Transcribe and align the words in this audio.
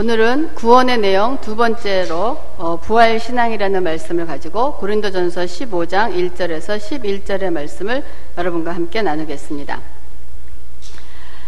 오늘은 0.00 0.54
구원의 0.54 0.98
내용 0.98 1.40
두 1.40 1.56
번째로 1.56 2.38
어, 2.56 2.76
부활 2.76 3.18
신앙이라는 3.18 3.82
말씀을 3.82 4.26
가지고 4.26 4.74
고린도전서 4.76 5.40
15장 5.40 6.14
1절에서 6.14 6.78
11절의 6.78 7.50
말씀을 7.50 8.04
여러분과 8.38 8.76
함께 8.76 9.02
나누겠습니다. 9.02 9.80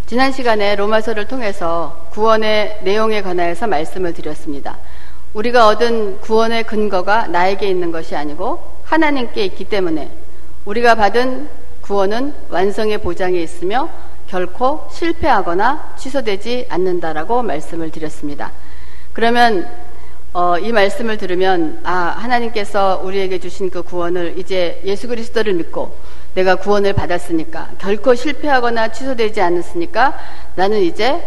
지난 0.07 0.33
시간에 0.33 0.75
로마서를 0.75 1.29
통해서 1.29 2.09
구원의 2.11 2.81
내용에 2.83 3.23
관하여서 3.23 3.69
말씀을 3.69 4.15
드렸습니다. 4.15 4.78
우리가 5.32 5.69
얻은 5.69 6.21
구원의 6.21 6.64
근거가 6.64 7.28
나에게 7.28 7.69
있는 7.69 7.92
것이 7.92 8.17
아니고 8.17 8.60
하나님께 8.82 9.44
있기 9.44 9.67
때문에 9.67 10.10
우리가 10.64 10.96
받은 10.96 11.48
구원은 11.82 12.35
완성의 12.48 12.98
보장이 12.98 13.40
있으며 13.40 13.88
결코 14.31 14.87
실패하거나 14.92 15.94
취소되지 15.99 16.66
않는다라고 16.69 17.42
말씀을 17.42 17.91
드렸습니다. 17.91 18.52
그러면 19.12 19.69
어, 20.32 20.56
이 20.56 20.70
말씀을 20.70 21.18
들으면 21.18 21.80
아 21.82 22.14
하나님께서 22.16 23.00
우리에게 23.02 23.41
주신 23.41 23.69
그 23.70 23.82
구원을 23.82 24.38
이제 24.38 24.80
예수 24.84 25.08
그리스도를 25.08 25.55
믿고 25.55 25.96
내가 26.34 26.55
구원을 26.55 26.92
받았으니까 26.92 27.70
결코 27.78 28.14
실패하거나 28.14 28.92
취소되지 28.92 29.41
않았으니까 29.41 30.16
나는 30.55 30.78
이제 30.78 31.20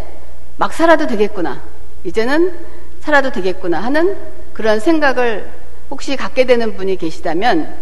막 0.55 0.71
살아도 0.71 1.05
되겠구나 1.05 1.61
이제는 2.05 2.57
살아도 3.01 3.33
되겠구나 3.33 3.83
하는 3.83 4.15
그런 4.53 4.79
생각을 4.79 5.51
혹시 5.91 6.15
갖게 6.15 6.45
되는 6.45 6.77
분이 6.77 6.95
계시다면 6.95 7.75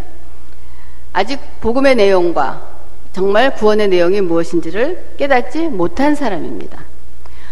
아직 1.13 1.40
복음의 1.60 1.96
내용과 1.96 2.71
정말 3.14 3.54
구원의 3.56 3.90
내용이 3.90 4.22
무엇인지를 4.22 5.16
깨닫지 5.18 5.68
못한 5.68 6.16
사람입니다. 6.16 6.84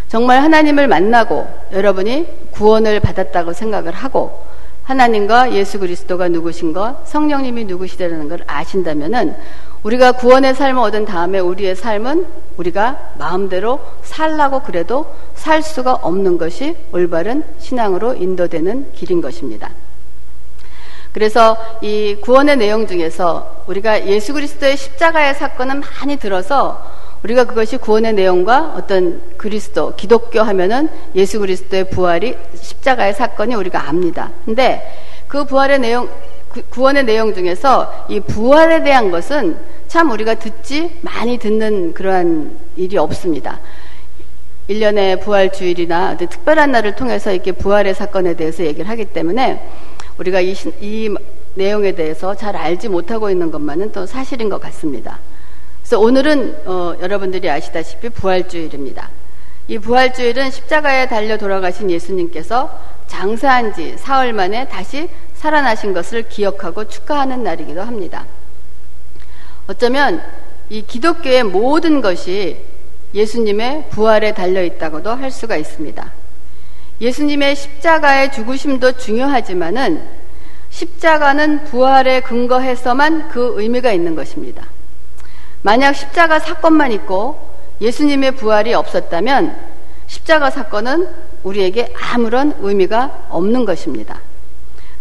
정말 0.07 0.41
하나님을 0.41 0.87
만나고 0.87 1.47
여러분이 1.71 2.51
구원을 2.51 2.99
받았다고 2.99 3.53
생각을 3.53 3.93
하고 3.93 4.47
하나님과 4.83 5.53
예수 5.53 5.77
그리스도가 5.77 6.29
누구신 6.29 6.73
것, 6.73 7.05
성령님이 7.05 7.65
누구시다는 7.65 8.27
걸 8.27 8.39
아신다면은 8.47 9.35
우리가 9.83 10.13
구원의 10.13 10.55
삶을 10.55 10.81
얻은 10.81 11.05
다음에 11.05 11.37
우리의 11.37 11.75
삶은 11.75 12.25
우리가 12.57 13.13
마음대로 13.19 13.79
살라고 14.01 14.63
그래도 14.63 15.05
살 15.35 15.61
수가 15.61 15.93
없는 15.93 16.39
것이 16.39 16.75
올바른 16.91 17.43
신앙으로 17.59 18.15
인도되는 18.15 18.93
길인 18.93 19.21
것입니다. 19.21 19.69
그래서 21.13 21.55
이 21.81 22.17
구원의 22.21 22.57
내용 22.57 22.87
중에서 22.87 23.58
우리가 23.69 24.07
예수 24.07 24.33
그리스도의 24.33 24.75
십자가의 24.77 25.35
사건은 25.35 25.81
많이 25.81 26.17
들어서 26.17 26.83
우리가 27.21 27.43
그것이 27.43 27.77
구원의 27.77 28.13
내용과 28.13 28.73
어떤 28.75 29.21
그리스도, 29.37 29.95
기독교 29.95 30.41
하면은 30.41 30.89
예수 31.13 31.39
그리스도의 31.39 31.91
부활이 31.91 32.35
십자가의 32.55 33.13
사건이 33.13 33.53
우리가 33.53 33.87
압니다. 33.87 34.31
근데 34.43 34.91
그 35.27 35.45
부활의 35.45 35.79
내용, 35.79 36.09
구원의 36.71 37.03
내용 37.03 37.35
중에서 37.35 38.07
이 38.09 38.19
부활에 38.19 38.81
대한 38.81 39.11
것은 39.11 39.57
참 39.87 40.09
우리가 40.09 40.35
듣지 40.35 40.97
많이 41.01 41.37
듣는 41.37 41.93
그러한 41.93 42.57
일이 42.75 42.97
없습니다. 42.97 43.59
1년의 44.67 45.21
부활 45.21 45.51
주일이나 45.51 46.17
특별한 46.17 46.71
날을 46.71 46.95
통해서 46.95 47.31
이렇게 47.31 47.51
부활의 47.51 47.93
사건에 47.93 48.35
대해서 48.35 48.65
얘기를 48.65 48.89
하기 48.89 49.05
때문에 49.05 49.63
우리가 50.17 50.41
이, 50.41 50.55
이 50.81 51.15
내용에 51.55 51.93
대해서 51.93 52.35
잘 52.35 52.55
알지 52.55 52.89
못하고 52.89 53.29
있는 53.29 53.51
것만은 53.51 53.91
또 53.91 54.05
사실인 54.05 54.49
것 54.49 54.59
같습니다. 54.61 55.19
그래서 55.81 55.99
오늘은 55.99 56.61
어, 56.65 56.95
여러분들이 57.01 57.49
아시다시피 57.49 58.09
부활주일입니다. 58.09 59.09
이 59.67 59.77
부활주일은 59.79 60.51
십자가에 60.51 61.07
달려 61.07 61.37
돌아가신 61.37 61.91
예수님께서 61.91 62.79
장사한 63.07 63.73
지 63.73 63.97
사흘 63.97 64.33
만에 64.33 64.67
다시 64.67 65.09
살아나신 65.35 65.93
것을 65.93 66.27
기억하고 66.29 66.87
축하하는 66.87 67.43
날이기도 67.43 67.81
합니다. 67.81 68.25
어쩌면 69.67 70.21
이 70.69 70.83
기독교의 70.85 71.43
모든 71.43 72.01
것이 72.01 72.57
예수님의 73.13 73.89
부활에 73.89 74.33
달려 74.33 74.63
있다고도 74.63 75.11
할 75.11 75.31
수가 75.31 75.57
있습니다. 75.57 76.13
예수님의 77.01 77.55
십자가의 77.55 78.31
죽으심도 78.31 78.97
중요하지만은 78.97 80.03
십자가는 80.69 81.65
부활에 81.65 82.21
근거해서만 82.21 83.29
그 83.29 83.53
의미가 83.57 83.91
있는 83.91 84.15
것입니다. 84.15 84.65
만약 85.61 85.93
십자가 85.93 86.39
사건만 86.39 86.91
있고 86.93 87.49
예수님의 87.81 88.31
부활이 88.35 88.73
없었다면 88.73 89.55
십자가 90.07 90.49
사건은 90.49 91.07
우리에게 91.43 91.93
아무런 92.11 92.55
의미가 92.59 93.27
없는 93.29 93.65
것입니다. 93.65 94.21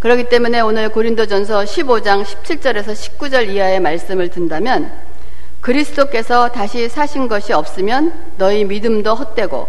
그렇기 0.01 0.29
때문에 0.29 0.61
오늘 0.61 0.91
고린도전서 0.91 1.61
15장 1.65 2.25
17절에서 2.25 2.93
19절 2.93 3.49
이하의 3.49 3.81
말씀을 3.81 4.29
든다면 4.31 4.93
그리스도께서 5.61 6.51
다시 6.51 6.89
사신 6.89 7.27
것이 7.27 7.53
없으면 7.53 8.13
너희 8.37 8.65
믿음도 8.65 9.15
헛되고 9.15 9.69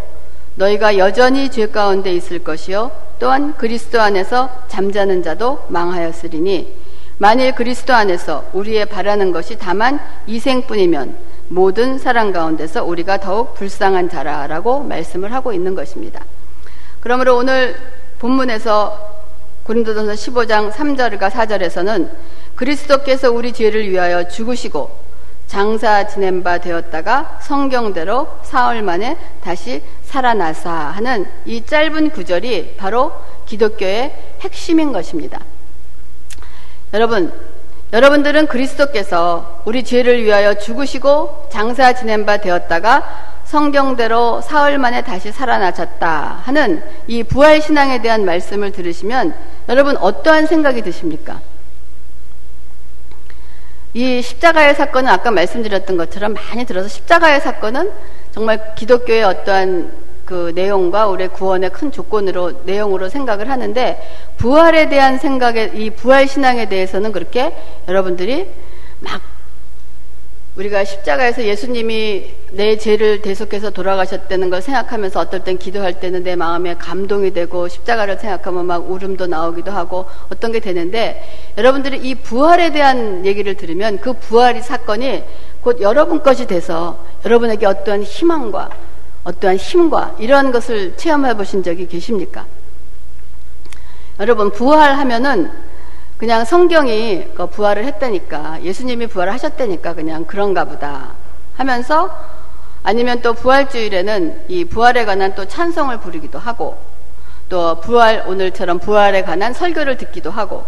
너희가 0.54 0.98
여전히 0.98 1.50
죄 1.50 1.66
가운데 1.66 2.12
있을 2.12 2.38
것이요 2.40 2.92
또한 3.20 3.54
그리스도 3.56 4.00
안에서 4.00 4.50
잠자는 4.68 5.22
자도 5.22 5.66
망하였으리니 5.68 6.74
만일 7.18 7.54
그리스도 7.54 7.92
안에서 7.92 8.46
우리의 8.54 8.86
바라는 8.86 9.30
것이 9.30 9.58
다만 9.58 10.00
이생뿐이면 10.26 11.16
모든 11.48 11.98
사람 11.98 12.32
가운데서 12.32 12.82
우리가 12.84 13.18
더욱 13.18 13.54
불쌍한 13.54 14.08
자라라고 14.08 14.84
말씀을 14.84 15.34
하고 15.34 15.52
있는 15.52 15.74
것입니다. 15.74 16.24
그러므로 17.00 17.36
오늘 17.36 17.76
본문에서 18.20 19.10
고린도전서 19.64 20.12
15장 20.14 20.72
3절과 20.72 21.30
4절에서는 21.30 22.10
그리스도께서 22.54 23.30
우리 23.30 23.52
죄를 23.52 23.88
위하여 23.90 24.26
죽으시고 24.28 24.90
장사 25.46 26.06
지낸 26.06 26.42
바 26.42 26.58
되었다가 26.58 27.40
성경대로 27.42 28.28
사흘 28.44 28.82
만에 28.82 29.18
다시 29.42 29.82
살아나사 30.10 30.70
하는 30.70 31.24
이 31.44 31.64
짧은 31.64 32.10
구절이 32.10 32.74
바로 32.76 33.12
기독교의 33.46 34.12
핵심인 34.40 34.92
것입니다. 34.92 35.40
여러분, 36.92 37.32
여러분들은 37.92 38.48
그리스도께서 38.48 39.62
우리 39.64 39.84
죄를 39.84 40.22
위하여 40.24 40.54
죽으시고 40.54 41.48
장사 41.52 41.92
지낸 41.92 42.26
바 42.26 42.38
되었다가 42.38 43.28
성경대로 43.44 44.40
사흘 44.40 44.78
만에 44.78 45.02
다시 45.02 45.32
살아나셨다 45.32 46.42
하는 46.44 46.82
이 47.06 47.22
부활 47.22 47.60
신앙에 47.60 48.00
대한 48.00 48.24
말씀을 48.24 48.72
들으시면 48.72 49.34
여러분 49.68 49.96
어떠한 49.96 50.46
생각이 50.46 50.82
드십니까? 50.82 51.40
이 53.92 54.22
십자가의 54.22 54.76
사건은 54.76 55.10
아까 55.10 55.32
말씀드렸던 55.32 55.96
것처럼 55.96 56.34
많이 56.34 56.64
들어서 56.64 56.88
십자가의 56.88 57.40
사건은 57.40 57.90
정말 58.32 58.74
기독교의 58.74 59.24
어떠한 59.24 59.92
그 60.24 60.52
내용과 60.54 61.08
우리 61.08 61.26
구원의 61.26 61.70
큰 61.70 61.90
조건으로 61.90 62.62
내용으로 62.64 63.08
생각을 63.08 63.50
하는데 63.50 64.00
부활에 64.36 64.88
대한 64.88 65.18
생각에 65.18 65.72
이 65.74 65.90
부활 65.90 66.28
신앙에 66.28 66.68
대해서는 66.68 67.10
그렇게 67.10 67.52
여러분들이 67.88 68.46
막 69.00 69.20
우리가 70.56 70.84
십자가에서 70.84 71.44
예수님이 71.44 72.30
내 72.52 72.76
죄를 72.76 73.22
대속해서 73.22 73.70
돌아가셨다는 73.70 74.50
걸 74.50 74.60
생각하면서 74.60 75.20
어떨 75.20 75.42
땐 75.42 75.58
기도할 75.58 76.00
때는 76.00 76.22
내 76.22 76.36
마음에 76.36 76.74
감동이 76.74 77.32
되고 77.32 77.68
십자가를 77.68 78.18
생각하면 78.18 78.66
막 78.66 78.90
울음도 78.90 79.26
나오기도 79.26 79.70
하고 79.70 80.06
어떤 80.30 80.52
게 80.52 80.60
되는데 80.60 81.22
여러분들이 81.56 81.98
이 81.98 82.14
부활에 82.16 82.72
대한 82.72 83.24
얘기를 83.26 83.54
들으면 83.56 83.98
그 83.98 84.12
부활이 84.12 84.60
사건이 84.60 85.22
곧 85.62 85.80
여러분 85.80 86.22
것이 86.22 86.46
돼서 86.46 86.98
여러분에게 87.24 87.66
어떠한 87.66 88.02
희망과 88.02 88.70
어떠한 89.24 89.56
힘과 89.56 90.16
이러한 90.18 90.52
것을 90.52 90.96
체험해 90.96 91.34
보신 91.36 91.62
적이 91.62 91.86
계십니까? 91.86 92.46
여러분, 94.18 94.50
부활하면은 94.50 95.50
그냥 96.16 96.44
성경이 96.44 97.28
그 97.34 97.46
부활을 97.46 97.84
했다니까, 97.84 98.62
예수님이 98.62 99.06
부활을 99.06 99.32
하셨다니까 99.32 99.94
그냥 99.94 100.24
그런가 100.26 100.64
보다 100.64 101.14
하면서 101.56 102.10
아니면 102.82 103.20
또 103.20 103.34
부활주일에는 103.34 104.44
이 104.48 104.64
부활에 104.64 105.04
관한 105.04 105.34
또 105.34 105.46
찬송을 105.46 106.00
부르기도 106.00 106.38
하고 106.38 106.78
또 107.48 107.80
부활, 107.80 108.24
오늘처럼 108.26 108.78
부활에 108.78 109.22
관한 109.22 109.52
설교를 109.52 109.98
듣기도 109.98 110.30
하고 110.30 110.64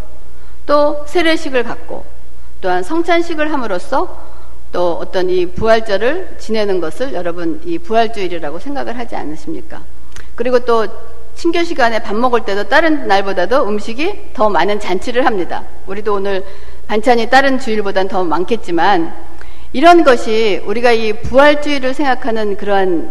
또 0.66 1.04
세례식을 1.06 1.64
갖고 1.64 2.04
또한 2.60 2.82
성찬식을 2.82 3.52
함으로써 3.52 4.31
또 4.72 4.94
어떤 4.94 5.28
이 5.28 5.46
부활절을 5.46 6.36
지내는 6.38 6.80
것을 6.80 7.12
여러분 7.12 7.60
이 7.64 7.78
부활주일이라고 7.78 8.58
생각을 8.58 8.96
하지 8.98 9.14
않으십니까? 9.14 9.82
그리고 10.34 10.58
또 10.60 10.86
친교 11.34 11.62
시간에 11.62 12.02
밥 12.02 12.16
먹을 12.16 12.44
때도 12.44 12.68
다른 12.68 13.06
날보다도 13.06 13.68
음식이 13.68 14.32
더 14.32 14.48
많은 14.48 14.80
잔치를 14.80 15.26
합니다. 15.26 15.64
우리도 15.86 16.14
오늘 16.14 16.44
반찬이 16.88 17.28
다른 17.30 17.58
주일보다는 17.58 18.08
더 18.08 18.24
많겠지만 18.24 19.14
이런 19.72 20.04
것이 20.04 20.62
우리가 20.66 20.92
이 20.92 21.12
부활주의를 21.14 21.94
생각하는 21.94 22.56
그러한 22.56 23.10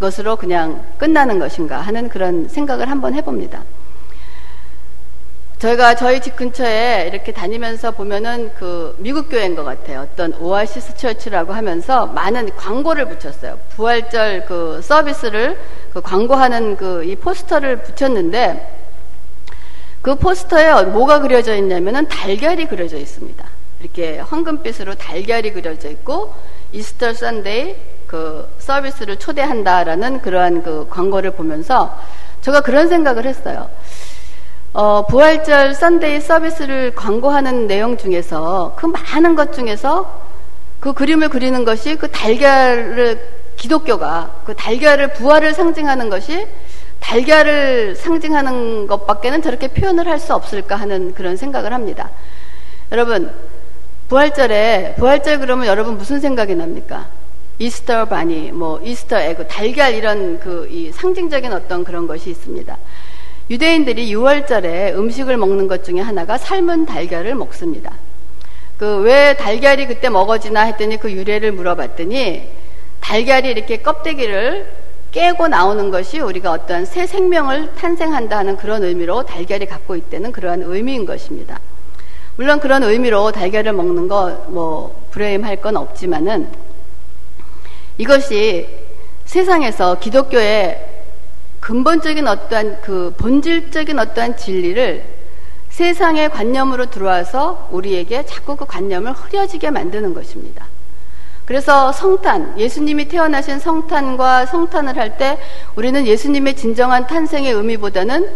것으로 0.00 0.36
그냥 0.36 0.84
끝나는 0.98 1.38
것인가 1.38 1.80
하는 1.80 2.08
그런 2.08 2.48
생각을 2.48 2.90
한번 2.90 3.14
해봅니다. 3.14 3.62
저희가 5.58 5.94
저희 5.94 6.20
집 6.20 6.36
근처에 6.36 7.08
이렇게 7.10 7.32
다니면서 7.32 7.92
보면은 7.92 8.50
그 8.58 8.94
미국 8.98 9.30
교회인 9.30 9.56
것 9.56 9.64
같아요. 9.64 10.00
어떤 10.02 10.34
Oasis 10.34 10.96
Church라고 10.96 11.54
하면서 11.54 12.06
많은 12.06 12.54
광고를 12.56 13.08
붙였어요. 13.08 13.58
부활절 13.70 14.44
그 14.44 14.80
서비스를 14.82 15.58
그 15.94 16.02
광고하는 16.02 16.76
그 16.76 17.02
이 17.06 17.16
포스터를 17.16 17.78
붙였는데 17.82 18.74
그 20.02 20.14
포스터에 20.16 20.84
뭐가 20.84 21.20
그려져 21.20 21.56
있냐면은 21.56 22.06
달걀이 22.08 22.66
그려져 22.66 22.98
있습니다. 22.98 23.44
이렇게 23.80 24.18
황금빛으로 24.18 24.94
달걀이 24.96 25.52
그려져 25.52 25.88
있고 25.88 26.34
Easter 26.72 27.14
Sunday 27.14 27.76
그 28.06 28.46
서비스를 28.58 29.18
초대한다라는 29.18 30.20
그러한 30.20 30.62
그 30.62 30.86
광고를 30.90 31.30
보면서 31.30 31.98
제가 32.42 32.60
그런 32.60 32.88
생각을 32.88 33.24
했어요. 33.24 33.68
어, 34.72 35.06
부활절 35.06 35.74
썬데이 35.74 36.20
서비스를 36.20 36.94
광고하는 36.94 37.66
내용 37.66 37.96
중에서 37.96 38.74
그 38.76 38.86
많은 38.86 39.34
것 39.34 39.52
중에서 39.52 40.20
그 40.80 40.92
그림을 40.92 41.30
그리는 41.30 41.64
것이 41.64 41.96
그 41.96 42.10
달걀을 42.10 43.20
기독교가 43.56 44.42
그 44.44 44.54
달걀을 44.54 45.14
부활을 45.14 45.54
상징하는 45.54 46.10
것이 46.10 46.46
달걀을 47.00 47.96
상징하는 47.96 48.86
것밖에는 48.86 49.40
저렇게 49.42 49.68
표현을 49.68 50.06
할 50.08 50.18
수 50.18 50.34
없을까 50.34 50.76
하는 50.76 51.14
그런 51.14 51.36
생각을 51.36 51.72
합니다. 51.72 52.10
여러분 52.92 53.32
부활절에 54.08 54.96
부활절 54.98 55.40
그러면 55.40 55.66
여러분 55.66 55.96
무슨 55.96 56.20
생각이 56.20 56.54
납니까? 56.54 57.08
이스터 57.58 58.04
바니, 58.04 58.52
뭐 58.52 58.80
이스터 58.82 59.18
에그, 59.18 59.48
달걀 59.48 59.94
이런 59.94 60.38
그이 60.38 60.92
상징적인 60.92 61.52
어떤 61.52 61.84
그런 61.84 62.06
것이 62.06 62.30
있습니다. 62.30 62.76
유대인들이 63.48 64.12
6월절에 64.14 64.94
음식을 64.94 65.36
먹는 65.36 65.68
것 65.68 65.84
중에 65.84 66.00
하나가 66.00 66.36
삶은 66.36 66.86
달걀을 66.86 67.34
먹습니다. 67.34 67.92
그 68.76 68.98
왜 68.98 69.36
달걀이 69.36 69.86
그때 69.86 70.08
먹어지나 70.08 70.62
했더니 70.62 70.98
그 70.98 71.10
유래를 71.10 71.52
물어봤더니 71.52 72.48
달걀이 73.00 73.48
이렇게 73.48 73.78
껍데기를 73.82 74.70
깨고 75.12 75.48
나오는 75.48 75.90
것이 75.90 76.18
우리가 76.20 76.50
어떤 76.50 76.84
새 76.84 77.06
생명을 77.06 77.74
탄생한다 77.74 78.36
하는 78.36 78.56
그런 78.56 78.82
의미로 78.82 79.24
달걀이 79.24 79.66
갖고 79.66 79.96
있다는 79.96 80.32
그러한 80.32 80.62
의미인 80.62 81.06
것입니다. 81.06 81.60
물론 82.36 82.60
그런 82.60 82.82
의미로 82.82 83.32
달걀을 83.32 83.72
먹는 83.72 84.08
거뭐 84.08 85.08
브레임할 85.12 85.62
건 85.62 85.76
없지만은 85.76 86.48
이것이 87.96 88.68
세상에서 89.24 89.98
기독교의 90.00 90.95
근본적인 91.66 92.28
어떠한 92.28 92.80
그 92.80 93.12
본질적인 93.18 93.98
어떠한 93.98 94.36
진리를 94.36 95.04
세상의 95.70 96.30
관념으로 96.30 96.90
들어와서 96.90 97.66
우리에게 97.72 98.24
자꾸 98.24 98.54
그 98.54 98.66
관념을 98.66 99.10
흐려지게 99.10 99.70
만드는 99.70 100.14
것입니다. 100.14 100.68
그래서 101.44 101.90
성탄, 101.90 102.56
예수님이 102.56 103.08
태어나신 103.08 103.58
성탄과 103.58 104.46
성탄을 104.46 104.96
할 104.96 105.18
때 105.18 105.40
우리는 105.74 106.06
예수님의 106.06 106.54
진정한 106.54 107.08
탄생의 107.08 107.52
의미보다는 107.52 108.30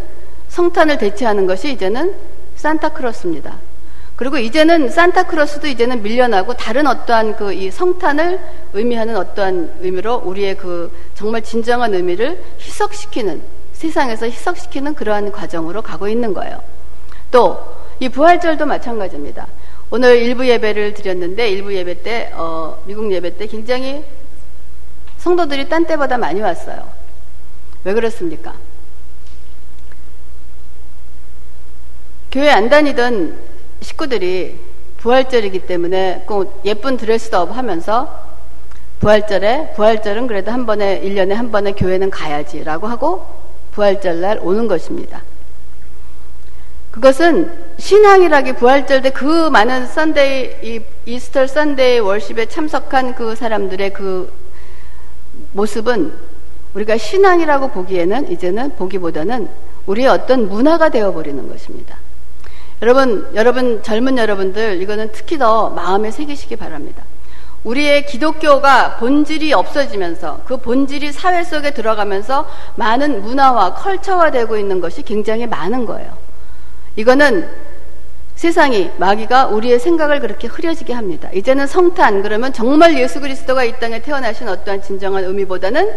성탄을 0.48 0.98
대체하는 0.98 1.46
것이 1.46 1.70
이제는 1.70 2.12
산타크로스입니다. 2.56 3.69
그리고 4.20 4.36
이제는 4.36 4.90
산타크로스도 4.90 5.66
이제는 5.66 6.02
밀려나고 6.02 6.52
다른 6.52 6.86
어떠한 6.86 7.36
그 7.36 7.54
이 7.54 7.70
성탄을 7.70 8.38
의미하는 8.74 9.16
어떠한 9.16 9.78
의미로 9.80 10.16
우리의 10.16 10.58
그 10.58 10.94
정말 11.14 11.40
진정한 11.40 11.94
의미를 11.94 12.44
희석시키는 12.60 13.40
세상에서 13.72 14.26
희석시키는 14.26 14.94
그러한 14.94 15.32
과정으로 15.32 15.80
가고 15.80 16.06
있는 16.06 16.34
거예요. 16.34 16.62
또 17.30 17.80
이 17.98 18.08
부활절도 18.10 18.64
마찬가지입니다. 18.66 19.46
오늘 19.90 20.16
일부 20.18 20.46
예배를 20.46 20.92
드렸는데 20.94 21.50
일부 21.50 21.74
예배 21.74 22.02
때 22.02 22.30
어, 22.34 22.82
미국 22.86 23.10
예배 23.12 23.38
때 23.38 23.46
굉장히 23.46 24.04
성도들이 25.16 25.68
딴 25.70 25.86
때보다 25.86 26.18
많이 26.18 26.40
왔어요. 26.42 26.90
왜 27.84 27.94
그렇습니까? 27.94 28.54
교회 32.30 32.50
안 32.50 32.68
다니던 32.68 33.49
식구들이 33.80 34.58
부활절이기 34.98 35.60
때문에 35.60 36.24
꼭 36.26 36.60
예쁜 36.64 36.96
dress도 36.96 37.38
up 37.38 37.56
하면서 37.56 38.30
부활절에 39.00 39.72
부활절은 39.74 40.26
그래도 40.26 40.52
한 40.52 40.66
번에 40.66 41.00
1년에 41.02 41.30
한 41.30 41.50
번에 41.50 41.72
교회는 41.72 42.10
가야지라고 42.10 42.86
하고 42.86 43.26
부활절 43.72 44.20
날 44.20 44.38
오는 44.42 44.68
것입니다. 44.68 45.22
그것은 46.90 47.50
신앙이라기 47.78 48.54
부활절 48.54 49.02
때 49.02 49.10
그 49.10 49.48
많은 49.48 49.86
Sunday 49.86 50.80
Easter 51.06 51.46
Sunday 51.46 52.00
worship에 52.00 52.46
참석한 52.46 53.14
그 53.14 53.34
사람들의 53.34 53.92
그 53.92 54.32
모습은 55.52 56.12
우리가 56.74 56.98
신앙이라고 56.98 57.68
보기에는 57.68 58.30
이제는 58.30 58.76
보기보다는 58.76 59.48
우리의 59.86 60.08
어떤 60.08 60.48
문화가 60.48 60.88
되어 60.88 61.12
버리는 61.12 61.48
것입니다. 61.48 61.96
여러분, 62.82 63.28
여러분, 63.34 63.82
젊은 63.82 64.16
여러분들, 64.16 64.80
이거는 64.80 65.10
특히 65.12 65.38
더 65.38 65.70
마음에 65.70 66.10
새기시기 66.10 66.56
바랍니다. 66.56 67.04
우리의 67.64 68.06
기독교가 68.06 68.96
본질이 68.96 69.52
없어지면서 69.52 70.40
그 70.46 70.56
본질이 70.56 71.12
사회 71.12 71.44
속에 71.44 71.72
들어가면서 71.72 72.48
많은 72.76 73.22
문화와 73.22 73.74
컬처화 73.74 74.30
되고 74.30 74.56
있는 74.56 74.80
것이 74.80 75.02
굉장히 75.02 75.46
많은 75.46 75.84
거예요. 75.84 76.16
이거는 76.96 77.48
세상이 78.34 78.90
마귀가 78.96 79.48
우리의 79.48 79.78
생각을 79.78 80.20
그렇게 80.20 80.48
흐려지게 80.48 80.94
합니다. 80.94 81.28
이제는 81.34 81.66
성탄 81.66 82.22
그러면 82.22 82.54
정말 82.54 82.98
예수 82.98 83.20
그리스도가 83.20 83.64
이 83.64 83.78
땅에 83.78 84.00
태어나신 84.00 84.48
어떠한 84.48 84.82
진정한 84.82 85.24
의미보다는 85.24 85.92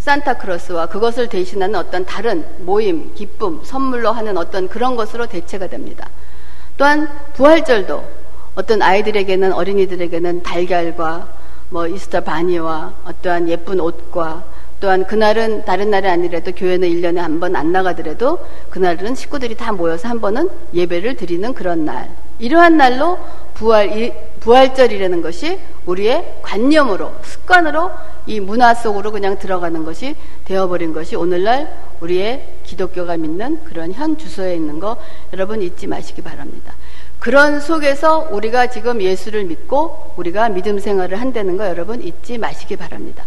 산타크로스와 0.00 0.86
그것을 0.86 1.28
대신하는 1.28 1.74
어떤 1.76 2.04
다른 2.04 2.44
모임, 2.60 3.14
기쁨, 3.14 3.60
선물로 3.62 4.12
하는 4.12 4.36
어떤 4.36 4.68
그런 4.68 4.96
것으로 4.96 5.26
대체가 5.26 5.66
됩니다. 5.68 6.08
또한 6.76 7.08
부활절도 7.34 8.02
어떤 8.54 8.82
아이들에게는 8.82 9.52
어린이들에게는 9.52 10.42
달걀과 10.42 11.28
뭐 11.68 11.86
이스터 11.86 12.22
바니와 12.22 12.94
어떠한 13.04 13.48
예쁜 13.48 13.78
옷과 13.80 14.44
또한 14.80 15.06
그날은 15.06 15.64
다른 15.66 15.90
날이 15.90 16.08
아니라도 16.08 16.52
교회는 16.52 16.88
1년에 16.88 17.16
한 17.18 17.38
번 17.38 17.54
안 17.54 17.70
나가더라도 17.70 18.38
그날은 18.70 19.14
식구들이 19.14 19.54
다 19.54 19.72
모여서 19.72 20.08
한 20.08 20.20
번은 20.20 20.48
예배를 20.72 21.16
드리는 21.16 21.52
그런 21.52 21.84
날. 21.84 22.08
이러한 22.38 22.78
날로 22.78 23.18
부활, 23.52 24.14
부활절이라는 24.40 25.20
것이 25.20 25.60
우리의 25.84 26.38
관념으로, 26.40 27.12
습관으로 27.22 27.90
이 28.26 28.40
문화 28.40 28.74
속으로 28.74 29.12
그냥 29.12 29.38
들어가는 29.38 29.84
것이 29.84 30.14
되어버린 30.44 30.92
것이 30.92 31.16
오늘날 31.16 31.74
우리의 32.00 32.46
기독교가 32.64 33.16
믿는 33.16 33.64
그런 33.64 33.92
현 33.92 34.18
주소에 34.18 34.54
있는 34.54 34.80
거 34.80 34.96
여러분 35.32 35.62
잊지 35.62 35.86
마시기 35.86 36.22
바랍니다. 36.22 36.74
그런 37.18 37.60
속에서 37.60 38.28
우리가 38.30 38.68
지금 38.68 39.02
예수를 39.02 39.44
믿고 39.44 40.12
우리가 40.16 40.48
믿음 40.48 40.78
생활을 40.78 41.20
한다는 41.20 41.56
거 41.56 41.66
여러분 41.66 42.02
잊지 42.02 42.38
마시기 42.38 42.76
바랍니다. 42.76 43.24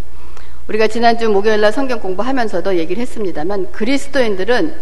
우리가 0.67 0.87
지난주 0.87 1.29
목요일날 1.29 1.71
성경 1.71 1.99
공부하면서도 1.99 2.77
얘기를 2.77 3.01
했습니다만 3.01 3.71
그리스도인들은 3.71 4.73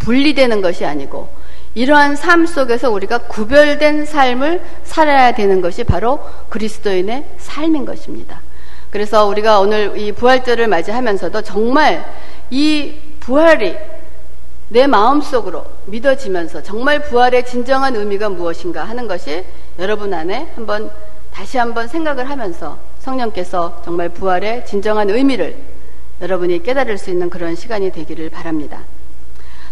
분리되는 0.00 0.60
것이 0.60 0.84
아니고 0.84 1.28
이러한 1.74 2.16
삶 2.16 2.46
속에서 2.46 2.90
우리가 2.90 3.18
구별된 3.18 4.06
삶을 4.06 4.62
살아야 4.84 5.32
되는 5.32 5.60
것이 5.60 5.84
바로 5.84 6.20
그리스도인의 6.48 7.24
삶인 7.38 7.84
것입니다. 7.84 8.40
그래서 8.96 9.26
우리가 9.26 9.60
오늘 9.60 9.98
이 9.98 10.10
부활절을 10.10 10.68
맞이하면서도 10.68 11.42
정말 11.42 12.10
이 12.48 12.94
부활이 13.20 13.76
내 14.70 14.86
마음속으로 14.86 15.66
믿어지면서 15.84 16.62
정말 16.62 17.02
부활의 17.02 17.44
진정한 17.44 17.94
의미가 17.94 18.30
무엇인가 18.30 18.84
하는 18.84 19.06
것이 19.06 19.44
여러분 19.78 20.14
안에 20.14 20.50
한번 20.54 20.90
다시 21.30 21.58
한번 21.58 21.88
생각을 21.88 22.30
하면서 22.30 22.78
성령께서 23.00 23.82
정말 23.84 24.08
부활의 24.08 24.64
진정한 24.64 25.10
의미를 25.10 25.58
여러분이 26.22 26.62
깨달을 26.62 26.96
수 26.96 27.10
있는 27.10 27.28
그런 27.28 27.54
시간이 27.54 27.92
되기를 27.92 28.30
바랍니다. 28.30 28.80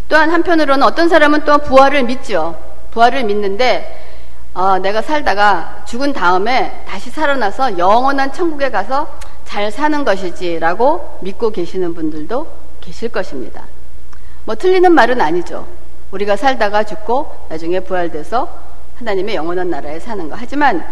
또한 0.06 0.28
한편으로는 0.28 0.82
어떤 0.82 1.08
사람은 1.08 1.46
또 1.46 1.56
부활을 1.56 2.02
믿죠. 2.02 2.58
부활을 2.90 3.24
믿는데 3.24 4.13
어, 4.54 4.78
내가 4.78 5.02
살다가 5.02 5.82
죽은 5.84 6.12
다음에 6.12 6.84
다시 6.86 7.10
살아나서 7.10 7.76
영원한 7.76 8.32
천국에 8.32 8.70
가서 8.70 9.08
잘 9.44 9.70
사는 9.72 10.04
것이지라고 10.04 11.18
믿고 11.22 11.50
계시는 11.50 11.94
분들도 11.94 12.46
계실 12.80 13.08
것입니다. 13.08 13.64
뭐 14.44 14.54
틀리는 14.54 14.92
말은 14.92 15.20
아니죠. 15.20 15.66
우리가 16.12 16.36
살다가 16.36 16.84
죽고 16.84 17.34
나중에 17.48 17.80
부활돼서 17.80 18.48
하나님의 18.98 19.34
영원한 19.34 19.70
나라에 19.70 19.98
사는 19.98 20.28
거. 20.28 20.36
하지만 20.38 20.86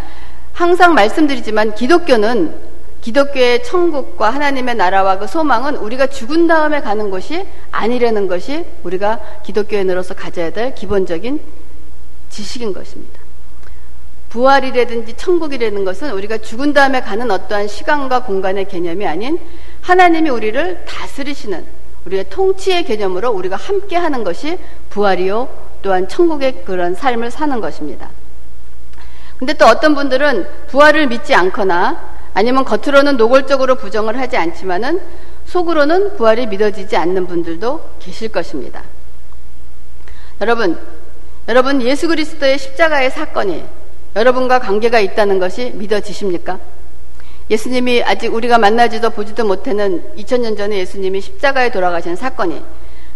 항상 0.53 0.95
말씀드리지만 0.95 1.77
기독교는 1.77 2.73
기독교의 3.01 3.63
천국과 3.63 4.31
하나님의 4.31 4.75
나라와 4.75 5.19
그 5.19 5.27
소망은 5.27 5.77
우리가 5.77 6.09
죽은 6.09 6.49
다음에 6.49 6.81
가는 6.81 7.11
곳이 7.11 7.47
아니라는 7.71 8.27
것이 8.27 8.65
우리가 8.83 9.21
기독교인으로서 9.45 10.15
가져야 10.15 10.51
될 10.51 10.75
기본적인 10.75 11.41
지식인 12.31 12.73
것입니다. 12.73 13.22
부활이라든지 14.33 15.15
천국이라는 15.19 15.85
것은 15.85 16.13
우리가 16.13 16.39
죽은 16.39 16.73
다음에 16.73 17.03
가는 17.03 17.31
어떠한 17.31 17.69
시간과 17.69 18.23
공간의 18.23 18.67
개념이 18.67 19.07
아닌 19.07 19.39
하나님이 19.83 20.31
우리를 20.31 20.87
다스리시는 20.87 21.67
우리의 22.07 22.31
통치의 22.31 22.85
개념으로 22.85 23.31
우리가 23.31 23.57
함께 23.57 23.95
하는 23.97 24.25
것이 24.25 24.59
부활이요 24.89 25.49
또한 25.83 26.09
천국의 26.09 26.65
그런 26.65 26.95
삶을 26.95 27.31
사는 27.31 27.61
것입니다. 27.61 28.09
근데 29.39 29.53
또 29.53 29.67
어떤 29.67 29.95
분들은 29.95 30.47
부활을 30.69 31.09
믿지 31.09 31.35
않거나 31.35 32.13
아니면 32.33 32.65
겉으로는 32.65 33.19
노골적으로 33.19 33.75
부정을 33.75 34.19
하지 34.19 34.39
않지만은 34.39 34.99
속으로는 35.45 36.17
부활이 36.17 36.47
믿어지지 36.47 36.97
않는 36.97 37.27
분들도 37.27 37.91
계실 37.99 38.31
것입니다. 38.31 38.83
여러분, 40.41 40.79
여러분 41.49 41.83
예수 41.83 42.09
그리스도의 42.09 42.59
십자가의 42.59 43.11
사건이 43.11 43.82
여러분과 44.15 44.59
관계가 44.59 45.01
있다는 45.01 45.39
것이 45.39 45.71
믿어지십니까? 45.75 46.59
예수님이 47.51 48.03
아직 48.03 48.33
우리가 48.33 48.59
만나지도 48.59 49.11
보지도 49.11 49.45
못하는 49.45 50.03
2000년 50.17 50.57
전에 50.57 50.79
예수님이 50.79 51.21
십자가에 51.21 51.71
돌아가신 51.71 52.17
사건이 52.17 52.63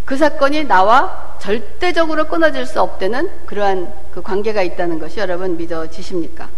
그 0.04 0.16
사건이 0.16 0.64
나와 0.64 1.36
절대적으로 1.40 2.26
끊어질 2.28 2.66
수 2.66 2.80
없다는 2.80 3.28
그러한 3.46 3.92
그 4.12 4.22
관계가 4.22 4.62
있다는 4.62 4.98
것이 4.98 5.20
여러분 5.20 5.56
믿어지십니까? 5.56 6.48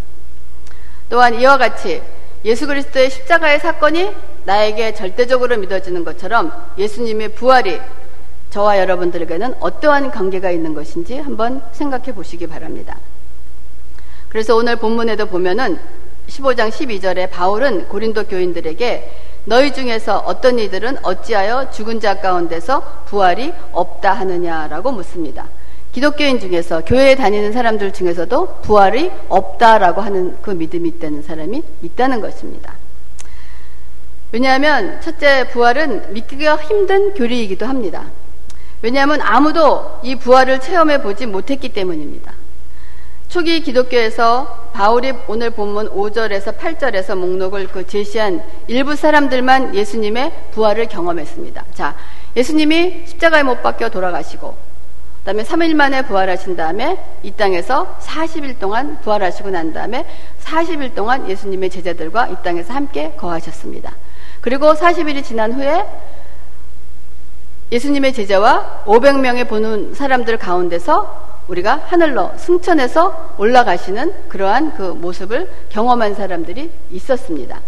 또한 1.08 1.40
이와 1.40 1.56
같이 1.56 2.02
예수 2.44 2.66
그리스도의 2.66 3.10
십자가의 3.10 3.60
사건이 3.60 4.14
나에게 4.44 4.94
절대적으로 4.94 5.56
믿어지는 5.56 6.04
것처럼 6.04 6.52
예수님의 6.78 7.34
부활이 7.34 7.80
저와 8.50 8.78
여러분들에게는 8.78 9.54
어떠한 9.60 10.10
관계가 10.10 10.50
있는 10.50 10.74
것인지 10.74 11.18
한번 11.18 11.62
생각해 11.72 12.14
보시기 12.14 12.46
바랍니다. 12.46 12.98
그래서 14.28 14.56
오늘 14.56 14.76
본문에도 14.76 15.26
보면은 15.26 15.78
15장 16.28 16.70
12절에 16.70 17.30
바울은 17.30 17.88
고린도 17.88 18.24
교인들에게 18.24 19.10
너희 19.46 19.72
중에서 19.72 20.18
어떤 20.18 20.58
이들은 20.58 20.98
어찌하여 21.02 21.70
죽은 21.70 22.00
자 22.00 22.20
가운데서 22.20 23.04
부활이 23.06 23.54
없다 23.72 24.12
하느냐라고 24.12 24.92
묻습니다. 24.92 25.48
기독교인 25.92 26.38
중에서 26.38 26.84
교회에 26.84 27.14
다니는 27.14 27.52
사람들 27.52 27.94
중에서도 27.94 28.60
부활이 28.62 29.10
없다라고 29.30 30.02
하는 30.02 30.36
그 30.42 30.50
믿음이 30.50 30.90
있다는 30.90 31.22
사람이 31.22 31.62
있다는 31.82 32.20
것입니다. 32.20 32.74
왜냐하면 34.30 35.00
첫째 35.00 35.48
부활은 35.48 36.12
믿기가 36.12 36.56
힘든 36.56 37.14
교리이기도 37.14 37.64
합니다. 37.64 38.04
왜냐하면 38.82 39.22
아무도 39.22 39.98
이 40.02 40.16
부활을 40.16 40.60
체험해 40.60 41.00
보지 41.00 41.24
못했기 41.24 41.70
때문입니다. 41.70 42.37
초기 43.28 43.60
기독교에서 43.60 44.70
바울이 44.72 45.12
오늘 45.26 45.50
본문 45.50 45.90
5절에서 45.90 46.56
8절에서 46.56 47.14
목록을 47.14 47.68
그 47.68 47.86
제시한 47.86 48.42
일부 48.68 48.96
사람들만 48.96 49.74
예수님의 49.74 50.32
부활을 50.52 50.86
경험했습니다. 50.86 51.64
자, 51.74 51.94
예수님이 52.34 53.04
십자가에 53.06 53.42
못 53.42 53.62
박혀 53.62 53.90
돌아가시고 53.90 54.56
다음에 55.26 55.42
3일 55.42 55.74
만에 55.74 56.02
부활하신 56.06 56.56
다음에 56.56 56.96
이 57.22 57.30
땅에서 57.32 57.98
40일 58.00 58.58
동안 58.58 58.98
부활하시고 59.02 59.50
난 59.50 59.74
다음에 59.74 60.06
40일 60.42 60.94
동안 60.94 61.28
예수님의 61.28 61.68
제자들과 61.68 62.28
이 62.28 62.36
땅에서 62.42 62.72
함께 62.72 63.12
거하셨습니다. 63.18 63.94
그리고 64.40 64.72
40일이 64.72 65.22
지난 65.22 65.52
후에 65.52 65.84
예수님의 67.72 68.14
제자와 68.14 68.84
500명의 68.86 69.46
보는 69.46 69.92
사람들 69.92 70.38
가운데서 70.38 71.27
우리가 71.48 71.82
하늘로 71.86 72.30
승천해서 72.36 73.34
올라가시는 73.38 74.28
그러한 74.28 74.76
그 74.76 74.82
모습을 74.82 75.50
경험한 75.70 76.14
사람들이 76.14 76.70
있었습니다. 76.92 77.60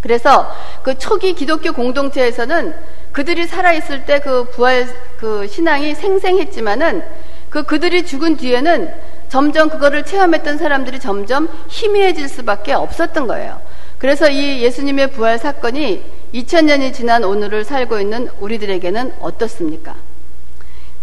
그래서 0.00 0.52
그 0.82 0.98
초기 0.98 1.32
기독교 1.34 1.72
공동체에서는 1.72 2.74
그들이 3.12 3.46
살아있을 3.46 4.04
때 4.04 4.18
그 4.18 4.44
부활 4.50 4.86
그 5.18 5.46
신앙이 5.46 5.94
생생했지만은 5.94 7.02
그 7.48 7.62
그들이 7.62 8.04
죽은 8.04 8.36
뒤에는 8.36 8.92
점점 9.28 9.70
그거를 9.70 10.04
체험했던 10.04 10.58
사람들이 10.58 11.00
점점 11.00 11.48
희미해질 11.68 12.28
수밖에 12.28 12.72
없었던 12.72 13.26
거예요. 13.26 13.60
그래서 13.98 14.28
이 14.28 14.62
예수님의 14.62 15.12
부활 15.12 15.38
사건이 15.38 16.02
2000년이 16.34 16.92
지난 16.92 17.24
오늘을 17.24 17.64
살고 17.64 18.00
있는 18.00 18.28
우리들에게는 18.40 19.14
어떻습니까? 19.20 19.94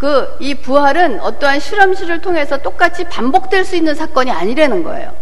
그, 0.01 0.35
이 0.39 0.55
부활은 0.55 1.19
어떠한 1.19 1.59
실험실을 1.59 2.21
통해서 2.21 2.57
똑같이 2.57 3.03
반복될 3.03 3.63
수 3.63 3.75
있는 3.75 3.93
사건이 3.93 4.31
아니라는 4.31 4.81
거예요. 4.81 5.13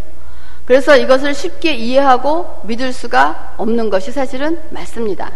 그래서 0.64 0.96
이것을 0.96 1.34
쉽게 1.34 1.74
이해하고 1.74 2.62
믿을 2.64 2.94
수가 2.94 3.56
없는 3.58 3.90
것이 3.90 4.14
사실은 4.14 4.58
맞습니다. 4.70 5.32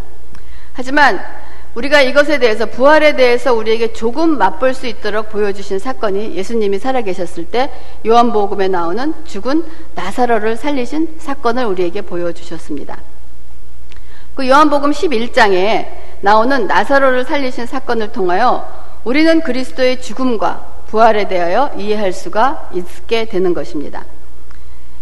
하지만 0.71 1.19
우리가 1.75 2.00
이것에 2.00 2.39
대해서 2.39 2.67
부활에 2.67 3.17
대해서 3.17 3.53
우리에게 3.53 3.91
조금 3.91 4.38
맛볼 4.38 4.73
수 4.73 4.88
있도록 4.88 5.29
보여주신 5.29 5.77
사건이 5.77 6.38
예수님이 6.38 6.79
살아계셨을 6.79 7.47
때 7.47 7.69
요한복음에 8.07 8.69
나오는 8.69 9.13
죽은 9.25 9.65
나사로를 9.95 10.55
살리신 10.55 11.15
사건을 11.19 11.65
우리에게 11.65 12.01
보여주셨습니다. 12.03 12.97
그 14.35 14.47
요한복음 14.47 14.91
11장에 14.91 15.89
나오는 16.21 16.65
나사로를 16.65 17.25
살리신 17.25 17.65
사건을 17.65 18.13
통하여 18.13 18.83
우리는 19.03 19.41
그리스도의 19.41 20.01
죽음과 20.01 20.74
부활에 20.88 21.27
대하여 21.27 21.72
이해할 21.77 22.13
수가 22.13 22.69
있게 22.74 23.25
되는 23.25 23.53
것입니다. 23.53 24.05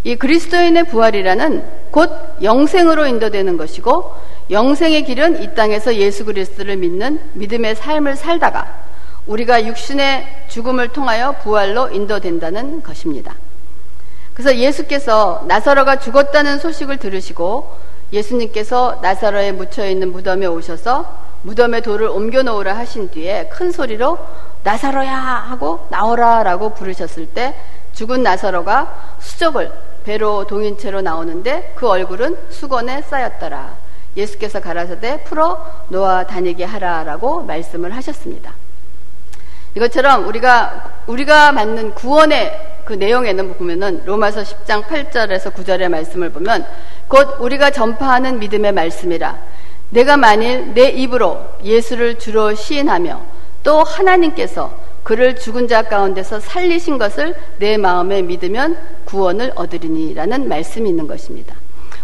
이 0.04 0.16
그리스도인의 0.16 0.86
부활이라는 0.86 1.64
곧 1.92 2.10
영생으로 2.42 3.06
인도되는 3.06 3.58
것이고 3.58 4.16
영생의 4.50 5.06
길은 5.06 5.44
이 5.44 5.54
땅에서 5.54 5.96
예수 5.96 6.26
그리스도를 6.26 6.78
믿는 6.78 7.20
믿음의 7.34 7.76
삶을 7.76 8.16
살다가 8.16 8.86
우리가 9.28 9.66
육신의 9.66 10.46
죽음을 10.48 10.90
통하여 10.90 11.36
부활로 11.44 11.90
인도된다는 11.90 12.82
것입니다. 12.82 13.36
그래서 14.34 14.56
예수께서 14.56 15.44
나사로가 15.48 16.00
죽었다는 16.00 16.58
소식을 16.58 16.98
들으시고 16.98 17.78
예수님께서 18.12 19.00
나사로에 19.02 19.52
묻혀 19.52 19.88
있는 19.88 20.12
무덤에 20.12 20.48
오셔서 20.48 21.31
무덤에 21.44 21.82
돌을 21.82 22.08
옮겨 22.08 22.44
놓으라 22.44 22.78
하신 22.78 23.10
뒤에 23.12 23.50
큰 23.50 23.72
소리로 23.72 24.18
나사로야 24.64 25.16
하고 25.16 25.88
나오라라고 25.90 26.74
부르셨을 26.74 27.28
때 27.28 27.56
죽은 27.94 28.24
나사로가 28.24 29.18
수족을 29.20 29.72
배로 30.04 30.46
동인 30.46 30.78
채로 30.78 31.02
나오는데 31.02 31.74
그 31.76 31.88
얼굴은 31.88 32.38
수건에 32.50 33.02
쌓였더라. 33.02 33.76
예수께서 34.18 34.60
가라사대 34.60 35.24
풀어 35.24 35.66
놓아 35.90 36.26
다니게 36.26 36.66
하라라고 36.66 37.44
말씀을 37.44 37.96
하셨습니다. 37.96 38.54
이것처럼 39.76 40.28
우리가 40.28 41.02
우리가 41.08 41.54
받는 41.54 41.94
구원의 41.96 42.82
그 42.84 42.94
내용에는 42.94 43.54
보면은 43.54 44.02
로마서 44.06 44.42
10장 44.42 44.84
8절에서 44.84 45.54
9절의 45.54 45.88
말씀을 45.88 46.32
보면 46.32 46.66
곧 47.08 47.38
우리가 47.40 47.70
전파하는 47.70 48.40
믿음의 48.40 48.74
말씀이라 48.74 49.38
내가 49.92 50.18
만일 50.18 50.74
내 50.74 50.90
입으로 50.90 51.38
예수를 51.64 52.18
주로 52.18 52.56
시인하며 52.56 53.22
또 53.64 53.84
하나님께서 53.84 54.74
그를 55.04 55.36
죽은 55.36 55.68
자 55.68 55.84
가운데서 55.84 56.40
살리신 56.40 56.98
것을 56.98 57.36
내 57.58 57.78
마음에 57.78 58.22
믿으면 58.22 58.78
구원을 59.06 59.52
얻으리니라는 59.56 60.48
말씀이 60.48 60.90
있는 60.90 61.08
것입니다. 61.08 61.56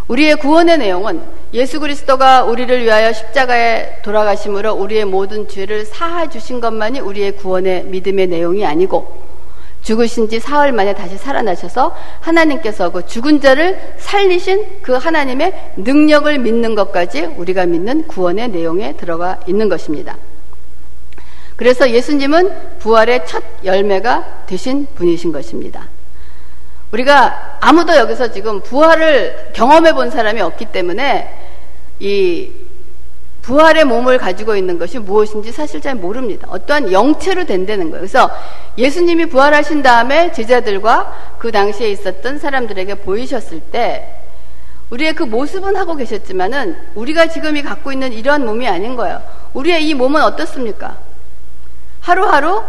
우리의 0.08 0.36
구원의 0.38 0.78
내용은 0.78 1.22
예수 1.54 1.80
그리스도가 1.80 2.44
우리를 2.44 2.84
위하여 2.84 3.12
십자가에 3.14 4.02
돌아가심으로 4.04 4.74
우리의 4.74 5.06
모든 5.06 5.48
죄를 5.48 5.86
사하 5.86 6.30
주신 6.30 6.60
것만이 6.60 7.00
우리의 7.00 7.38
구원의 7.38 7.86
믿음의 7.86 8.28
내용이 8.28 8.66
아니고 8.66 9.27
죽으신 9.88 10.28
지 10.28 10.42
사흘 10.42 10.74
만에 10.74 10.94
다시 10.94 11.18
살아나셔서 11.18 11.96
하나님께서 12.20 12.92
그 12.92 13.06
죽은 13.06 13.40
자를 13.40 13.80
살리신 13.98 14.82
그 14.82 14.92
하나님의 14.92 15.72
능력을 15.78 16.40
믿는 16.40 16.76
것까지 16.76 17.22
우리가 17.38 17.66
믿는 17.66 18.06
구원의 18.06 18.50
내용에 18.50 18.98
들어가 18.98 19.40
있는 19.48 19.70
것입니다. 19.70 20.18
그래서 21.56 21.90
예수님은 21.90 22.80
부활의 22.80 23.26
첫 23.28 23.42
열매가 23.64 24.44
되신 24.48 24.88
분이신 24.94 25.32
것입니다. 25.32 25.88
우리가 26.92 27.60
아무도 27.62 27.96
여기서 27.96 28.34
지금 28.34 28.60
부활을 28.60 29.52
경험해 29.54 29.94
본 29.94 30.12
사람이 30.12 30.42
없기 30.42 30.66
때문에 30.66 31.34
이 32.02 32.52
부활의 33.48 33.86
몸을 33.86 34.18
가지고 34.18 34.58
있는 34.58 34.78
것이 34.78 35.00
무엇인지 35.00 35.54
사실 35.54 35.80
잘 35.80 35.96
모릅니다. 35.96 36.50
어떠한 36.52 36.92
영체로 36.92 37.46
된다는 37.46 37.90
거예요. 37.92 38.02
그래서 38.02 38.30
예수님이 38.78 39.28
부활하신 39.28 39.82
다음에 39.84 40.34
제자들과 40.34 41.38
그 41.40 41.50
당시에 41.50 41.90
있었던 41.92 42.40
사람들에게 42.40 42.96
보이셨을 42.96 43.62
때 43.62 44.22
우리의 44.90 45.16
그 45.16 45.24
모습은 45.24 45.78
하고 45.78 45.96
계셨지만은 45.96 46.76
우리가 46.96 47.30
지금이 47.30 47.64
갖고 47.64 47.94
있는 47.94 48.12
이러한 48.12 48.46
몸이 48.46 48.68
아닌 48.68 48.98
거예요. 48.98 49.22
우리의 49.54 49.88
이 49.88 49.94
몸은 49.94 50.22
어떻습니까? 50.24 50.98
하루하루 52.02 52.66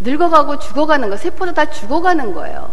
늙어가고 0.00 0.58
죽어가는 0.58 1.10
거, 1.10 1.18
세포도 1.18 1.52
다 1.52 1.70
죽어가는 1.70 2.32
거예요. 2.32 2.72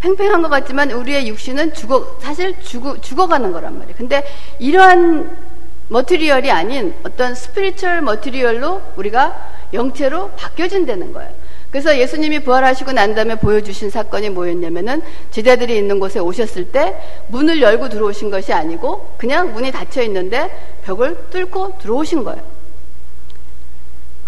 팽팽한 0.00 0.42
것 0.42 0.50
같지만 0.50 0.90
우리의 0.90 1.26
육신은 1.28 1.72
죽어, 1.72 2.18
사실 2.20 2.60
죽어, 2.60 3.00
죽어가는 3.00 3.50
거란 3.52 3.78
말이에요. 3.78 3.94
근데 3.96 4.26
이러한 4.58 5.49
material이 5.90 6.50
아닌 6.52 6.94
어떤 7.02 7.34
spiritual 7.34 8.02
material로 8.02 8.80
우리가 8.96 9.50
영체로 9.72 10.30
바뀌어진다는 10.36 11.12
거예요. 11.12 11.30
그래서 11.70 11.98
예수님이 11.98 12.40
부활하시고 12.40 12.92
난 12.92 13.14
다음에 13.14 13.34
보여주신 13.36 13.90
사건이 13.90 14.30
뭐였냐면은 14.30 15.02
제자들이 15.30 15.76
있는 15.76 15.98
곳에 15.98 16.20
오셨을 16.20 16.70
때 16.72 16.96
문을 17.28 17.60
열고 17.60 17.88
들어오신 17.88 18.30
것이 18.30 18.52
아니고 18.52 19.14
그냥 19.18 19.52
문이 19.52 19.72
닫혀 19.72 20.02
있는데 20.02 20.50
벽을 20.84 21.28
뚫고 21.30 21.78
들어오신 21.78 22.24
거예요. 22.24 22.59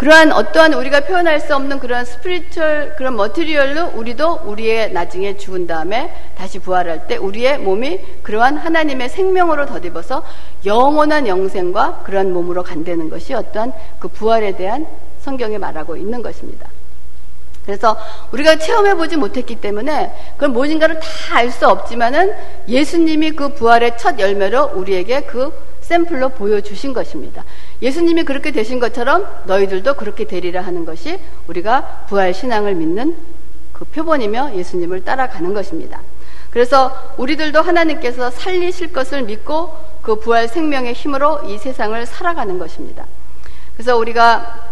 그러한 0.03 0.33
어떠한 0.33 0.73
우리가 0.73 0.99
표현할 1.05 1.39
수 1.39 1.55
없는 1.55 1.79
그런 1.79 2.03
스피리추얼 2.03 2.95
그런 2.97 3.15
머티리얼로 3.15 3.91
우리도 3.95 4.41
우리의 4.43 4.91
나중에 4.91 5.37
죽은 5.37 5.65
다음에 5.65 6.13
다시 6.37 6.59
부활할 6.59 7.07
때 7.07 7.15
우리의 7.15 7.59
몸이 7.59 8.01
그러한 8.21 8.57
하나님의 8.57 9.07
생명으로 9.07 9.65
덧입어서 9.65 10.25
영원한 10.65 11.25
영생과 11.25 12.01
그러한 12.03 12.33
몸으로 12.33 12.63
간다는 12.63 13.09
것이 13.09 13.33
어떠한 13.33 13.71
그 13.99 14.09
부활에 14.09 14.57
대한 14.57 14.87
성경에 15.21 15.57
말하고 15.57 15.95
있는 15.95 16.21
것입니다. 16.21 16.67
그래서 17.65 17.97
우리가 18.33 18.57
체험해 18.57 18.95
보지 18.95 19.15
못했기 19.15 19.61
때문에 19.61 20.11
그걸 20.33 20.49
무엇인가를 20.49 20.99
다 20.99 21.37
알 21.37 21.49
수 21.49 21.65
없지만은 21.67 22.33
예수님이 22.67 23.31
그 23.31 23.53
부활의 23.53 23.97
첫 23.97 24.19
열매로 24.19 24.71
우리에게 24.75 25.21
그 25.21 25.51
샘플로 25.81 26.29
보여주신 26.29 26.93
것입니다. 26.93 27.43
예수님이 27.83 28.23
그렇게 28.23 28.51
되신 28.51 28.79
것처럼 28.79 29.27
너희들도 29.45 29.95
그렇게 29.95 30.23
되리라 30.23 30.61
하는 30.61 30.85
것이 30.85 31.19
우리가 31.47 32.05
부활 32.07 32.33
신앙을 32.33 32.75
믿는 32.75 33.15
그 33.73 33.83
표본이며 33.83 34.55
예수님을 34.55 35.03
따라가는 35.03 35.53
것입니다. 35.53 36.01
그래서 36.49 36.95
우리들도 37.17 37.61
하나님께서 37.61 38.31
살리실 38.31 38.93
것을 38.93 39.23
믿고 39.23 39.75
그 40.01 40.15
부활 40.15 40.47
생명의 40.47 40.93
힘으로 40.93 41.41
이 41.45 41.57
세상을 41.57 42.05
살아가는 42.05 42.57
것입니다. 42.57 43.05
그래서 43.73 43.97
우리가 43.97 44.69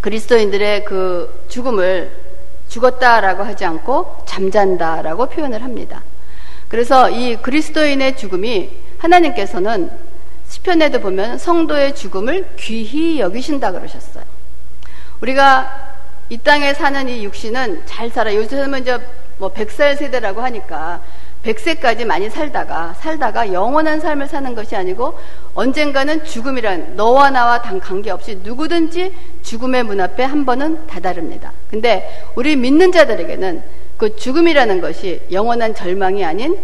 그리스도인들의 0.00 0.84
그 0.86 1.44
죽음을 1.48 2.10
죽었다라고 2.68 3.42
하지 3.42 3.66
않고 3.66 4.22
잠잔다라고 4.24 5.26
표현을 5.26 5.62
합니다. 5.62 6.02
그래서 6.68 7.10
이 7.10 7.36
그리스도인의 7.36 8.16
죽음이 8.16 8.70
하나님께서는 8.98 10.05
시편에도 10.66 11.00
보면 11.00 11.38
성도의 11.38 11.94
죽음을 11.94 12.44
귀히 12.56 13.20
여기신다 13.20 13.70
그러셨어요. 13.70 14.24
우리가 15.20 15.94
이 16.28 16.38
땅에 16.38 16.74
사는 16.74 17.08
이 17.08 17.24
육신은 17.24 17.82
잘 17.86 18.10
살아. 18.10 18.34
요즘은 18.34 18.82
이제 18.82 18.98
뭐 19.38 19.52
100살 19.52 19.96
세대라고 19.96 20.40
하니까 20.42 21.00
100세까지 21.44 22.04
많이 22.04 22.28
살다가 22.28 22.94
살다가 22.94 23.52
영원한 23.52 24.00
삶을 24.00 24.26
사는 24.26 24.54
것이 24.56 24.74
아니고 24.74 25.16
언젠가는 25.54 26.24
죽음이란 26.24 26.96
너와 26.96 27.30
나와 27.30 27.62
단 27.62 27.78
관계없이 27.78 28.40
누구든지 28.42 29.14
죽음의 29.42 29.84
문 29.84 30.00
앞에 30.00 30.24
한 30.24 30.44
번은 30.44 30.88
다다릅니다. 30.88 31.52
근데 31.70 32.24
우리 32.34 32.56
믿는 32.56 32.90
자들에게는 32.90 33.62
그 33.96 34.16
죽음이라는 34.16 34.80
것이 34.80 35.20
영원한 35.30 35.74
절망이 35.74 36.24
아닌 36.24 36.58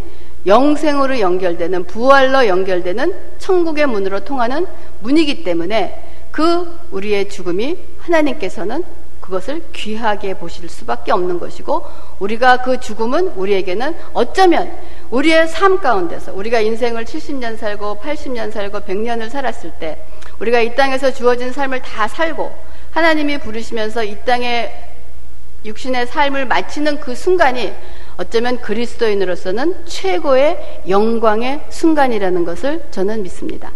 영생으로 0.46 1.20
연결되는 1.20 1.84
부활로 1.84 2.46
연결되는 2.46 3.14
천국의 3.38 3.86
문으로 3.86 4.20
통하는 4.20 4.66
문이기 5.00 5.44
때문에 5.44 6.02
그 6.30 6.78
우리의 6.90 7.28
죽음이 7.28 7.78
하나님께서는 8.00 8.82
그것을 9.20 9.62
귀하게 9.72 10.34
보실 10.34 10.68
수밖에 10.68 11.12
없는 11.12 11.38
것이고 11.38 11.86
우리가 12.18 12.62
그 12.62 12.80
죽음은 12.80 13.28
우리에게는 13.28 13.94
어쩌면 14.12 14.70
우리의 15.10 15.46
삶 15.46 15.78
가운데서 15.78 16.32
우리가 16.34 16.60
인생을 16.60 17.04
70년 17.04 17.56
살고 17.56 17.98
80년 18.02 18.52
살고 18.52 18.80
100년을 18.80 19.30
살았을 19.30 19.72
때 19.78 20.04
우리가 20.40 20.60
이 20.60 20.74
땅에서 20.74 21.12
주어진 21.12 21.52
삶을 21.52 21.82
다 21.82 22.08
살고 22.08 22.52
하나님이 22.90 23.38
부르시면서 23.38 24.02
이 24.04 24.18
땅에 24.24 24.70
육신의 25.64 26.08
삶을 26.08 26.46
마치는 26.46 26.98
그 26.98 27.14
순간이 27.14 27.72
어쩌면 28.16 28.60
그리스도인으로서는 28.60 29.86
최고의 29.86 30.82
영광의 30.88 31.62
순간이라는 31.70 32.44
것을 32.44 32.84
저는 32.90 33.22
믿습니다. 33.22 33.72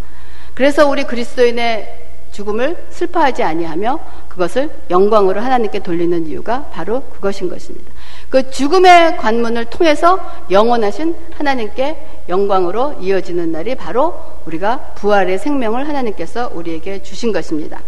그래서 0.53 0.87
우리 0.87 1.03
그리스도인의 1.03 2.05
죽음을 2.31 2.77
슬퍼하지 2.91 3.43
아니하며 3.43 3.99
그것을 4.29 4.69
영광으로 4.91 5.41
하나님께 5.41 5.79
돌리는 5.79 6.27
이유가 6.27 6.65
바로 6.71 7.01
그것인 7.03 7.49
것입니다. 7.49 7.91
그 8.29 8.51
죽음의 8.51 9.17
관문을 9.17 9.65
통해서 9.65 10.19
영원하신 10.51 11.15
하나님께 11.35 11.97
영광으로 12.29 12.97
이어지는 13.01 13.51
날이 13.51 13.73
바로 13.73 14.19
우리가 14.45 14.93
부활의 14.95 15.39
생명을 15.39 15.87
하나님께서 15.87 16.51
우리에게 16.53 17.01
주신 17.01 17.31
것입니다. 17.31 17.81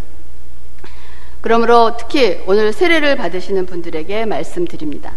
그러므로 1.42 1.96
특히 1.98 2.42
오늘 2.48 2.74
세례를 2.74 3.16
받으시는 3.16 3.66
분들에게 3.66 4.26
말씀드립니다. 4.26 5.14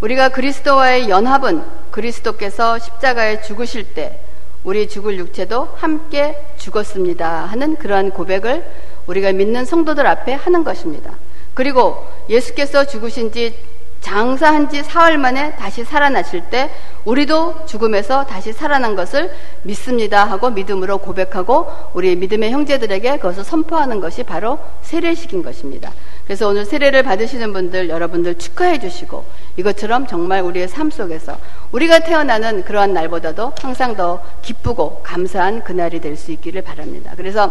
우리가 0.00 0.28
그리스도와의 0.28 1.08
연합은 1.08 1.62
그리스도께서 1.90 2.78
십자가에 2.78 3.42
죽으실 3.42 3.94
때 3.94 4.20
우리 4.62 4.88
죽을 4.88 5.18
육체도 5.18 5.74
함께 5.76 6.36
죽었습니다 6.56 7.46
하는 7.46 7.76
그러한 7.76 8.10
고백을 8.10 8.64
우리가 9.06 9.32
믿는 9.32 9.64
성도들 9.64 10.06
앞에 10.06 10.34
하는 10.34 10.62
것입니다. 10.62 11.14
그리고 11.54 12.06
예수께서 12.28 12.84
죽으신 12.84 13.32
지 13.32 13.56
장사한 14.00 14.70
지 14.70 14.84
사흘 14.84 15.18
만에 15.18 15.56
다시 15.56 15.82
살아나실 15.82 16.50
때 16.50 16.70
우리도 17.04 17.66
죽음에서 17.66 18.26
다시 18.26 18.52
살아난 18.52 18.94
것을 18.94 19.34
믿습니다 19.62 20.24
하고 20.24 20.50
믿음으로 20.50 20.98
고백하고 20.98 21.68
우리 21.94 22.14
믿음의 22.14 22.52
형제들에게 22.52 23.16
그것을 23.16 23.42
선포하는 23.42 24.00
것이 24.00 24.22
바로 24.22 24.60
세례식인 24.82 25.42
것입니다. 25.42 25.90
그래서 26.28 26.46
오늘 26.46 26.66
세례를 26.66 27.04
받으시는 27.04 27.54
분들 27.54 27.88
여러분들 27.88 28.34
축하해 28.36 28.78
주시고 28.80 29.24
이것처럼 29.56 30.06
정말 30.06 30.42
우리의 30.42 30.68
삶 30.68 30.90
속에서 30.90 31.38
우리가 31.72 32.00
태어나는 32.00 32.64
그러한 32.64 32.92
날보다도 32.92 33.54
항상 33.58 33.96
더 33.96 34.22
기쁘고 34.42 35.00
감사한 35.02 35.64
그날이 35.64 36.00
될 36.00 36.18
수 36.18 36.30
있기를 36.32 36.60
바랍니다. 36.60 37.12
그래서 37.16 37.50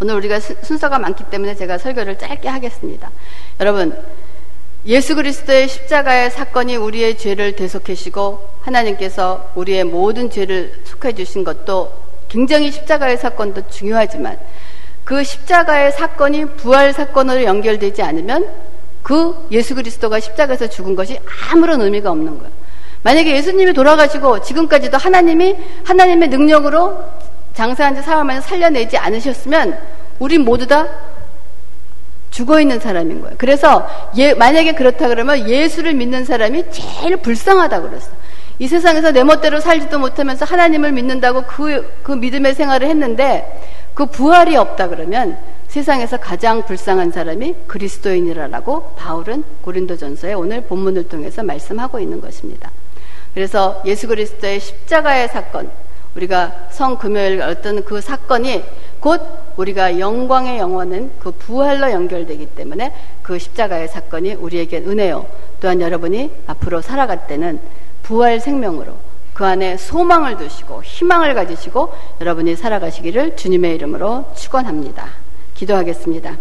오늘 0.00 0.14
우리가 0.14 0.40
순서가 0.40 0.98
많기 0.98 1.22
때문에 1.24 1.54
제가 1.54 1.76
설교를 1.76 2.16
짧게 2.16 2.48
하겠습니다. 2.48 3.10
여러분 3.60 3.94
예수 4.86 5.14
그리스도의 5.14 5.68
십자가의 5.68 6.30
사건이 6.30 6.76
우리의 6.76 7.18
죄를 7.18 7.56
대속해시고 7.56 8.48
하나님께서 8.62 9.50
우리의 9.54 9.84
모든 9.84 10.30
죄를 10.30 10.80
속해 10.84 11.12
주신 11.12 11.44
것도 11.44 11.92
굉장히 12.30 12.72
십자가의 12.72 13.18
사건도 13.18 13.68
중요하지만 13.68 14.38
그 15.10 15.24
십자가의 15.24 15.90
사건이 15.90 16.44
부활 16.54 16.92
사건으로 16.92 17.42
연결되지 17.42 18.00
않으면 18.00 18.46
그 19.02 19.48
예수 19.50 19.74
그리스도가 19.74 20.20
십자가에서 20.20 20.68
죽은 20.68 20.94
것이 20.94 21.18
아무런 21.50 21.80
의미가 21.80 22.12
없는 22.12 22.38
거예요. 22.38 22.52
만약에 23.02 23.34
예수님이 23.34 23.72
돌아가시고 23.72 24.42
지금까지도 24.42 24.98
하나님이 24.98 25.56
하나님의 25.84 26.28
능력으로 26.28 27.02
장사한 27.54 28.00
지 28.00 28.08
만에 28.08 28.40
살려내지 28.40 28.98
않으셨으면 28.98 29.80
우리 30.20 30.38
모두 30.38 30.64
다 30.68 30.86
죽어 32.30 32.60
있는 32.60 32.78
사람인 32.78 33.20
거예요. 33.20 33.34
그래서 33.36 33.88
예, 34.16 34.32
만약에 34.34 34.74
그렇다 34.74 35.08
그러면 35.08 35.48
예수를 35.48 35.92
믿는 35.92 36.24
사람이 36.24 36.66
제일 36.70 37.16
불쌍하다 37.16 37.80
그랬어. 37.80 38.10
이 38.60 38.68
세상에서 38.68 39.10
내 39.10 39.24
멋대로 39.24 39.58
살지도 39.58 39.98
못하면서 39.98 40.44
하나님을 40.44 40.92
믿는다고 40.92 41.42
그, 41.48 41.98
그 42.04 42.12
믿음의 42.12 42.54
생활을 42.54 42.86
했는데 42.86 43.44
그 44.00 44.06
부활이 44.06 44.56
없다 44.56 44.88
그러면 44.88 45.36
세상에서 45.68 46.16
가장 46.16 46.64
불쌍한 46.64 47.12
사람이 47.12 47.54
그리스도인이라고 47.66 48.94
바울은 48.96 49.44
고린도전서에 49.60 50.32
오늘 50.32 50.62
본문을 50.62 51.08
통해서 51.08 51.42
말씀하고 51.42 52.00
있는 52.00 52.18
것입니다. 52.22 52.70
그래서 53.34 53.82
예수 53.84 54.08
그리스도의 54.08 54.58
십자가의 54.58 55.28
사건, 55.28 55.70
우리가 56.16 56.68
성 56.70 56.96
금요일 56.96 57.42
어떤 57.42 57.84
그 57.84 58.00
사건이 58.00 58.64
곧 59.00 59.20
우리가 59.58 59.98
영광의 59.98 60.56
영원은 60.56 61.10
그 61.18 61.30
부활로 61.32 61.90
연결되기 61.90 62.46
때문에 62.46 62.94
그 63.22 63.38
십자가의 63.38 63.88
사건이 63.88 64.32
우리에게 64.32 64.78
은혜요. 64.78 65.26
또한 65.60 65.82
여러분이 65.82 66.30
앞으로 66.46 66.80
살아갈 66.80 67.26
때는 67.26 67.60
부활 68.02 68.40
생명으로 68.40 69.09
그 69.40 69.46
안에 69.46 69.78
소망을 69.78 70.36
두시고 70.36 70.82
희망을 70.82 71.32
가지시고 71.32 71.94
여러분이 72.20 72.56
살아가시기를 72.56 73.36
주님의 73.36 73.74
이름으로 73.76 74.26
축원합니다. 74.36 75.06
기도하겠습니다. 75.54 76.36